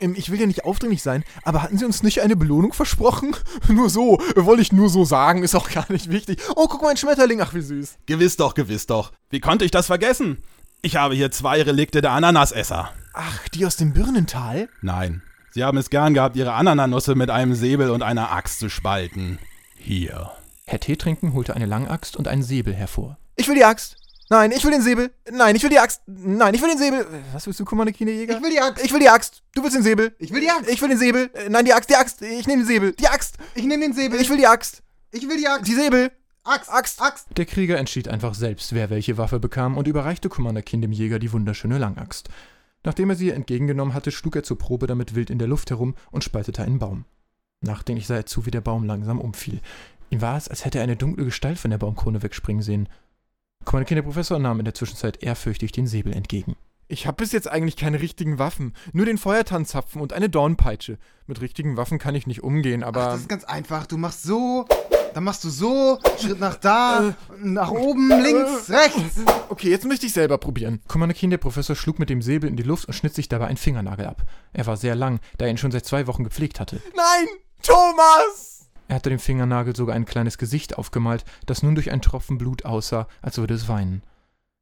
Ähm, 0.00 0.14
Ich 0.14 0.30
will 0.30 0.40
ja 0.40 0.46
nicht 0.46 0.66
aufdringlich 0.66 1.02
sein, 1.02 1.24
aber 1.42 1.62
hatten 1.62 1.78
Sie 1.78 1.86
uns 1.86 2.02
nicht 2.02 2.20
eine 2.20 2.36
Belohnung 2.36 2.74
versprochen? 2.74 3.34
Nur 3.68 3.88
so, 3.88 4.18
wollte 4.36 4.60
ich 4.60 4.72
nur 4.72 4.90
so 4.90 5.06
sagen, 5.06 5.42
ist 5.42 5.54
auch 5.54 5.70
gar 5.70 5.90
nicht 5.90 6.10
wichtig. 6.10 6.38
Oh, 6.54 6.66
guck 6.68 6.82
mal, 6.82 6.90
ein 6.90 6.98
Schmetterling, 6.98 7.40
ach 7.40 7.54
wie 7.54 7.62
süß. 7.62 7.96
Gewiss 8.04 8.36
doch, 8.36 8.52
gewiss 8.52 8.86
doch. 8.86 9.10
Wie 9.30 9.40
konnte 9.40 9.64
ich 9.64 9.70
das 9.70 9.86
vergessen? 9.86 10.42
Ich 10.82 10.96
habe 10.96 11.14
hier 11.14 11.30
zwei 11.30 11.62
Relikte 11.62 12.02
der 12.02 12.10
Ananasesser. 12.10 12.92
Ach, 13.14 13.48
die 13.54 13.64
aus 13.64 13.76
dem 13.76 13.94
Birnental? 13.94 14.68
Nein, 14.82 15.22
sie 15.52 15.64
haben 15.64 15.78
es 15.78 15.90
gern 15.90 16.14
gehabt, 16.14 16.36
ihre 16.36 16.52
Anananusse 16.54 17.14
mit 17.14 17.30
einem 17.30 17.54
Säbel 17.54 17.90
und 17.90 18.02
einer 18.02 18.32
Axt 18.32 18.58
zu 18.58 18.68
spalten. 18.68 19.38
Hier. 19.76 20.32
Herr 20.66 20.80
Teetrinken 20.80 21.34
holte 21.34 21.54
eine 21.54 21.66
Langaxt 21.66 22.16
und 22.16 22.28
einen 22.28 22.42
Säbel 22.42 22.74
hervor. 22.74 23.18
Ich 23.36 23.48
will 23.48 23.54
die 23.54 23.64
Axt. 23.64 23.96
Nein, 24.30 24.50
ich 24.52 24.64
will 24.64 24.70
den 24.70 24.80
Säbel. 24.80 25.10
Nein, 25.30 25.56
ich 25.56 25.62
will 25.62 25.68
die 25.68 25.78
Axt. 25.78 26.00
Nein, 26.06 26.54
ich 26.54 26.62
will 26.62 26.70
den 26.70 26.78
Säbel. 26.78 27.06
Was 27.34 27.46
willst 27.46 27.60
du, 27.60 27.66
Commander 27.66 27.92
Kinejäger? 27.92 28.36
Ich 28.36 28.42
will 28.42 28.50
die 28.50 28.60
Axt. 28.60 28.82
Ich 28.82 28.90
will 28.92 29.00
die 29.00 29.08
Axt. 29.10 29.42
Du 29.54 29.62
willst 29.62 29.76
den 29.76 29.82
Säbel. 29.82 30.14
Ich 30.18 30.32
will 30.32 30.40
die 30.40 30.48
Axt. 30.48 30.70
Ich 30.70 30.80
will 30.80 30.88
den 30.88 30.96
Säbel. 30.96 31.30
Äh, 31.34 31.50
Nein, 31.50 31.66
die 31.66 31.74
Axt, 31.74 31.90
die 31.90 31.96
Axt. 31.96 32.22
Ich 32.22 32.46
nehme 32.46 32.62
den 32.62 32.66
Säbel. 32.66 32.92
Die 32.92 33.08
Axt. 33.08 33.36
Ich 33.54 33.64
nehme 33.64 33.82
den 33.82 33.92
Säbel. 33.92 34.18
Ich 34.20 34.30
will 34.30 34.38
die 34.38 34.46
Axt. 34.46 34.82
ich 35.10 35.28
will 35.28 35.36
die 35.36 35.48
Axt. 35.48 35.66
Die 35.66 35.74
Säbel. 35.74 36.10
Axt. 36.44 36.70
Axt. 36.70 37.02
Axt. 37.02 37.26
Der 37.36 37.44
Krieger 37.44 37.76
entschied 37.76 38.08
einfach 38.08 38.34
selbst, 38.34 38.74
wer 38.74 38.88
welche 38.88 39.18
Waffe 39.18 39.38
bekam, 39.38 39.76
und 39.76 39.86
überreichte 39.86 40.30
Commander 40.30 40.62
Keen 40.62 40.80
dem 40.80 40.92
Jäger 40.92 41.18
die 41.18 41.30
wunderschöne 41.32 41.76
Langaxt. 41.76 42.30
Nachdem 42.84 43.10
er 43.10 43.16
sie 43.16 43.30
entgegengenommen 43.30 43.94
hatte, 43.94 44.10
schlug 44.10 44.36
er 44.36 44.42
zur 44.42 44.58
Probe 44.58 44.86
damit 44.86 45.14
wild 45.14 45.30
in 45.30 45.38
der 45.38 45.48
Luft 45.48 45.70
herum 45.70 45.94
und 46.10 46.24
spaltete 46.24 46.62
einen 46.62 46.78
Baum. 46.78 47.04
Nachdenklich 47.60 48.06
sah 48.06 48.16
er 48.16 48.26
zu, 48.26 48.44
wie 48.44 48.50
der 48.50 48.60
Baum 48.60 48.84
langsam 48.84 49.20
umfiel. 49.20 49.60
Ihm 50.10 50.20
war 50.20 50.36
es, 50.36 50.48
als 50.48 50.64
hätte 50.64 50.78
er 50.78 50.84
eine 50.84 50.96
dunkle 50.96 51.24
Gestalt 51.24 51.58
von 51.58 51.70
der 51.70 51.78
Baumkrone 51.78 52.22
wegspringen 52.22 52.62
sehen. 52.62 52.88
Keen, 53.64 53.84
der 53.88 54.02
Professor, 54.02 54.38
nahm 54.38 54.58
in 54.58 54.64
der 54.64 54.74
Zwischenzeit 54.74 55.22
ehrfürchtig 55.22 55.70
den 55.72 55.86
Säbel 55.86 56.12
entgegen. 56.12 56.56
Ich 56.88 57.06
habe 57.06 57.16
bis 57.16 57.32
jetzt 57.32 57.48
eigentlich 57.48 57.76
keine 57.76 58.00
richtigen 58.02 58.38
Waffen. 58.38 58.74
Nur 58.92 59.06
den 59.06 59.16
Feuertanzapfen 59.16 60.02
und 60.02 60.12
eine 60.12 60.28
Dornpeitsche. 60.28 60.98
Mit 61.26 61.40
richtigen 61.40 61.76
Waffen 61.76 61.98
kann 61.98 62.14
ich 62.14 62.26
nicht 62.26 62.42
umgehen, 62.42 62.82
Ach, 62.82 62.88
aber. 62.88 63.04
das 63.06 63.20
ist 63.20 63.28
ganz 63.28 63.44
einfach. 63.44 63.86
Du 63.86 63.96
machst 63.96 64.24
so, 64.24 64.66
dann 65.14 65.24
machst 65.24 65.44
du 65.44 65.50
so, 65.50 65.98
Schritt 66.18 66.40
nach 66.40 66.56
da, 66.56 67.14
nach 67.38 67.70
oben, 67.70 68.08
links, 68.08 68.70
rechts. 68.70 69.20
okay, 69.48 69.70
jetzt 69.70 69.86
möchte 69.86 70.06
ich 70.06 70.12
selber 70.12 70.38
probieren. 70.38 70.80
Keen, 71.14 71.30
der 71.30 71.38
Professor, 71.38 71.76
schlug 71.76 71.98
mit 71.98 72.10
dem 72.10 72.22
Säbel 72.22 72.48
in 72.48 72.56
die 72.56 72.62
Luft 72.62 72.86
und 72.86 72.94
schnitt 72.94 73.14
sich 73.14 73.28
dabei 73.28 73.46
einen 73.46 73.56
Fingernagel 73.56 74.06
ab. 74.06 74.22
Er 74.52 74.66
war 74.66 74.76
sehr 74.76 74.94
lang, 74.94 75.20
da 75.38 75.44
er 75.44 75.50
ihn 75.50 75.58
schon 75.58 75.72
seit 75.72 75.86
zwei 75.86 76.06
Wochen 76.06 76.24
gepflegt 76.24 76.60
hatte. 76.60 76.80
Nein! 76.96 77.26
Thomas! 77.62 78.68
Er 78.88 78.96
hatte 78.96 79.10
dem 79.10 79.18
Fingernagel 79.18 79.74
sogar 79.76 79.94
ein 79.94 80.04
kleines 80.04 80.36
Gesicht 80.36 80.76
aufgemalt, 80.76 81.24
das 81.46 81.62
nun 81.62 81.74
durch 81.74 81.90
einen 81.90 82.02
Tropfen 82.02 82.38
Blut 82.38 82.64
aussah, 82.64 83.06
als 83.22 83.38
würde 83.38 83.54
es 83.54 83.68
weinen. 83.68 84.02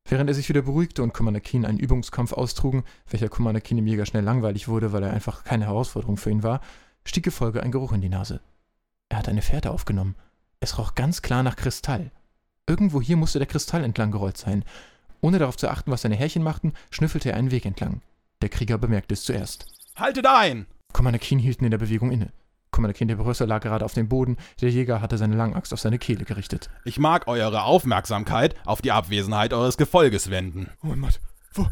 Während 0.09 0.28
er 0.28 0.35
sich 0.35 0.49
wieder 0.49 0.62
beruhigte 0.62 1.02
und 1.02 1.14
Commander 1.14 1.40
Keen 1.40 1.64
einen 1.64 1.78
Übungskampf 1.78 2.33
austrugen, 2.33 2.85
welcher 3.09 3.28
Commander 3.28 3.61
Keen 3.61 3.78
im 3.78 3.87
Jäger 3.87 4.07
schnell 4.07 4.25
langweilig 4.25 4.69
wurde, 4.69 4.92
weil 4.92 5.02
er 5.02 5.12
einfach 5.12 5.45
keine 5.45 5.66
Herausforderung 5.66 6.16
für 6.16 6.30
ihn 6.30 6.42
war, 6.42 6.61
stieg 7.04 7.25
Gefolge 7.25 7.62
ein 7.62 7.71
Geruch 7.71 7.92
in 7.92 8.00
die 8.00 8.09
Nase. 8.09 8.40
Er 9.09 9.19
hatte 9.19 9.30
eine 9.30 9.42
Fährte 9.42 9.71
aufgenommen. 9.71 10.14
Es 10.62 10.76
roch 10.76 10.95
ganz 10.95 11.23
klar 11.23 11.43
nach 11.43 11.57
Kristall. 11.57 12.11
Irgendwo 12.69 13.00
hier 13.00 13.17
musste 13.17 13.38
der 13.38 13.49
Kristall 13.49 13.83
entlang 13.83 14.11
gerollt 14.11 14.37
sein. 14.37 14.62
Ohne 15.23 15.38
darauf 15.38 15.57
zu 15.57 15.71
achten, 15.71 15.90
was 15.90 16.02
seine 16.02 16.17
Härchen 16.17 16.43
machten, 16.43 16.75
schnüffelte 16.90 17.31
er 17.31 17.38
einen 17.38 17.50
Weg 17.50 17.64
entlang. 17.64 18.02
Der 18.43 18.50
Krieger 18.50 18.76
bemerkte 18.76 19.14
es 19.14 19.25
zuerst. 19.25 19.67
Haltet 19.97 20.26
ein! 20.26 20.67
Commander 20.93 21.19
Keen 21.19 21.38
hielten 21.38 21.64
in 21.64 21.71
der 21.71 21.79
Bewegung 21.79 22.12
inne. 22.12 22.31
Commander 22.73 22.93
Keen, 22.93 23.09
der 23.09 23.17
Professor, 23.17 23.47
lag 23.47 23.62
gerade 23.62 23.87
auf 23.87 23.95
dem 23.95 24.11
Boden, 24.11 24.37
der 24.61 24.71
Jäger 24.71 25.00
hatte 25.00 25.17
seine 25.17 25.35
Langaxt 25.35 25.73
auf 25.73 25.81
seine 25.81 25.99
Kehle 25.99 26.26
gerichtet. 26.26 26.69
Ich 26.85 26.99
mag 26.99 27.26
eure 27.26 27.62
Aufmerksamkeit 27.62 28.55
auf 28.67 28.83
die 28.83 28.93
Abwesenheit 28.93 29.55
eures 29.55 29.79
Gefolges 29.79 30.29
wenden. 30.29 30.69
Oh 30.83 30.88
mein 30.88 31.00
Gott. 31.00 31.21
Wo, 31.55 31.69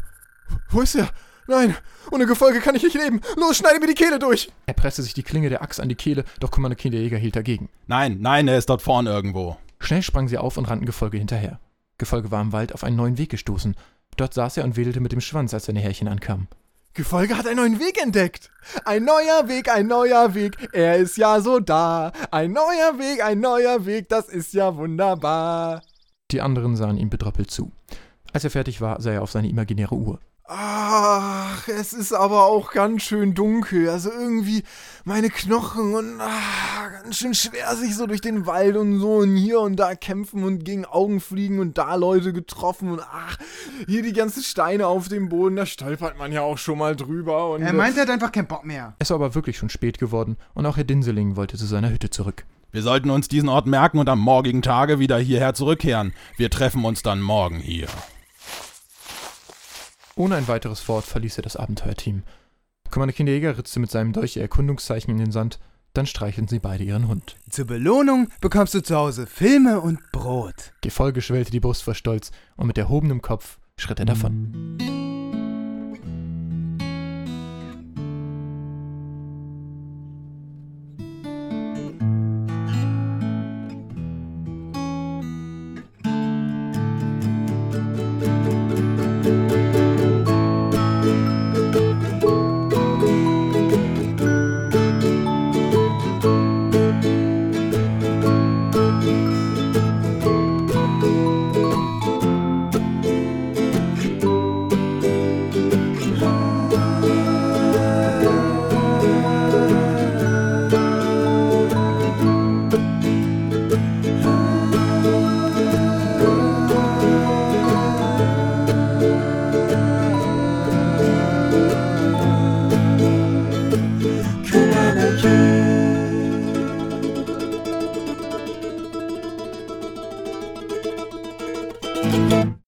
wo 0.69 0.81
ist 0.81 0.95
er? 0.95 1.09
Nein, 1.49 1.75
ohne 2.11 2.27
Gefolge 2.27 2.59
kann 2.59 2.75
ich 2.75 2.83
nicht 2.83 2.93
leben. 2.93 3.21
Los, 3.35 3.57
schneide 3.57 3.79
mir 3.79 3.87
die 3.87 3.95
Kehle 3.95 4.19
durch. 4.19 4.51
Er 4.67 4.75
presste 4.75 5.01
sich 5.01 5.15
die 5.15 5.23
Klinge 5.23 5.49
der 5.49 5.63
Axt 5.63 5.79
an 5.79 5.89
die 5.89 5.95
Kehle, 5.95 6.23
doch 6.39 6.51
Commander 6.51 6.75
Keen, 6.75 6.91
der 6.91 7.01
Jäger, 7.01 7.17
hielt 7.17 7.35
dagegen. 7.35 7.69
Nein, 7.87 8.17
nein, 8.21 8.47
er 8.47 8.59
ist 8.59 8.69
dort 8.69 8.83
vorn 8.83 9.07
irgendwo. 9.07 9.57
Schnell 9.79 10.03
sprangen 10.03 10.27
sie 10.27 10.37
auf 10.37 10.57
und 10.57 10.65
rannten 10.65 10.85
Gefolge 10.85 11.17
hinterher. 11.17 11.59
Gefolge 11.97 12.29
war 12.29 12.39
im 12.41 12.51
Wald 12.51 12.75
auf 12.75 12.83
einen 12.83 12.97
neuen 12.97 13.17
Weg 13.17 13.31
gestoßen. 13.31 13.75
Dort 14.15 14.35
saß 14.35 14.57
er 14.57 14.63
und 14.63 14.77
wedelte 14.77 14.99
mit 14.99 15.11
dem 15.11 15.21
Schwanz, 15.21 15.51
als 15.55 15.65
seine 15.65 15.79
Härchen 15.79 16.07
ankamen. 16.07 16.47
Gefolge 16.93 17.35
hat 17.35 17.47
einen 17.47 17.55
neuen 17.55 17.79
Weg 17.79 17.99
entdeckt. 17.99 18.51
Ein 18.85 19.05
neuer 19.05 19.47
Weg, 19.47 19.71
ein 19.71 19.87
neuer 19.87 20.35
Weg. 20.35 20.55
Er 20.71 20.97
ist 20.97 21.17
ja 21.17 21.41
so 21.41 21.59
da. 21.59 22.11
Ein 22.29 22.51
neuer 22.51 22.99
Weg, 22.99 23.23
ein 23.23 23.39
neuer 23.39 23.87
Weg. 23.87 24.07
Das 24.09 24.29
ist 24.29 24.53
ja 24.53 24.75
wunderbar. 24.75 25.81
Die 26.29 26.41
anderen 26.41 26.75
sahen 26.75 26.97
ihm 26.97 27.09
betröppelt 27.09 27.49
zu. 27.49 27.71
Als 28.33 28.43
er 28.43 28.51
fertig 28.51 28.81
war, 28.81 29.01
sah 29.01 29.13
er 29.13 29.23
auf 29.23 29.31
seine 29.31 29.49
imaginäre 29.49 29.95
Uhr. 29.95 30.19
Ach, 30.51 31.67
es 31.67 31.93
ist 31.93 32.11
aber 32.11 32.45
auch 32.45 32.71
ganz 32.71 33.03
schön 33.03 33.35
dunkel. 33.35 33.87
Also 33.87 34.09
irgendwie 34.09 34.63
meine 35.05 35.29
Knochen 35.29 35.93
und 35.93 36.19
ah, 36.19 36.89
ganz 37.03 37.17
schön 37.17 37.35
schwer 37.35 37.75
sich 37.75 37.95
so 37.95 38.07
durch 38.07 38.21
den 38.21 38.47
Wald 38.47 38.75
und 38.75 38.99
so 38.99 39.17
und 39.17 39.35
hier 39.35 39.59
und 39.59 39.75
da 39.75 39.93
kämpfen 39.93 40.43
und 40.43 40.65
gegen 40.65 40.85
Augen 40.85 41.19
fliegen 41.19 41.59
und 41.59 41.77
da 41.77 41.93
Leute 41.93 42.33
getroffen 42.33 42.89
und 42.89 43.01
ach, 43.01 43.37
hier 43.85 44.01
die 44.01 44.11
ganzen 44.11 44.41
Steine 44.41 44.87
auf 44.87 45.07
dem 45.07 45.29
Boden, 45.29 45.55
da 45.55 45.67
stolpert 45.67 46.17
man 46.17 46.31
ja 46.31 46.41
auch 46.41 46.57
schon 46.57 46.79
mal 46.79 46.95
drüber 46.95 47.51
und 47.51 47.61
Er 47.61 47.73
meint, 47.73 47.95
er 47.95 48.01
hat 48.03 48.09
einfach 48.09 48.31
keinen 48.31 48.47
Bock 48.47 48.65
mehr. 48.65 48.95
Es 48.97 49.11
war 49.11 49.15
aber 49.17 49.35
wirklich 49.35 49.55
schon 49.55 49.69
spät 49.69 49.99
geworden 49.99 50.35
und 50.55 50.65
auch 50.65 50.77
Herr 50.77 50.83
Dinseling 50.83 51.35
wollte 51.35 51.57
zu 51.57 51.67
seiner 51.67 51.91
Hütte 51.91 52.09
zurück. 52.09 52.45
Wir 52.71 52.81
sollten 52.81 53.11
uns 53.11 53.27
diesen 53.27 53.49
Ort 53.49 53.67
merken 53.67 53.99
und 53.99 54.09
am 54.09 54.19
morgigen 54.19 54.63
Tage 54.63 54.97
wieder 54.97 55.19
hierher 55.19 55.53
zurückkehren. 55.53 56.11
Wir 56.37 56.49
treffen 56.49 56.85
uns 56.85 57.03
dann 57.03 57.21
morgen 57.21 57.57
hier. 57.57 57.87
Ohne 60.15 60.35
ein 60.35 60.47
weiteres 60.47 60.87
Wort 60.87 61.05
verließ 61.05 61.37
er 61.37 61.43
das 61.43 61.55
Abenteuerteam. 61.55 62.23
Commander 62.89 63.13
Keen, 63.13 63.25
der 63.25 63.35
Jäger 63.35 63.57
ritzte 63.57 63.79
mit 63.79 63.91
seinem 63.91 64.13
Dolch 64.13 64.35
ihr 64.35 64.41
Erkundungszeichen 64.41 65.11
in 65.11 65.19
den 65.19 65.31
Sand, 65.31 65.59
dann 65.93 66.05
streichelten 66.05 66.47
sie 66.47 66.59
beide 66.59 66.83
ihren 66.83 67.07
Hund. 67.07 67.37
Zur 67.49 67.65
Belohnung 67.65 68.29
bekommst 68.41 68.73
du 68.73 68.81
zu 68.81 68.95
Hause 68.95 69.27
Filme 69.27 69.79
und 69.79 69.99
Brot. 70.11 70.73
Gefolge 70.81 71.21
schwellte 71.21 71.51
die 71.51 71.59
Brust 71.59 71.83
vor 71.83 71.95
Stolz 71.95 72.31
und 72.55 72.67
mit 72.67 72.77
erhobenem 72.77 73.21
Kopf 73.21 73.59
schritt 73.77 73.99
er 73.99 74.05
davon. 74.05 74.77